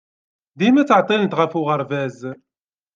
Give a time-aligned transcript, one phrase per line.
[0.57, 2.19] Dima ttɛeḍḍilent ɣef uɣerbaz.